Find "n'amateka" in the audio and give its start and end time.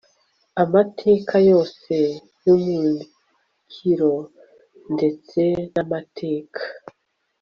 5.73-6.61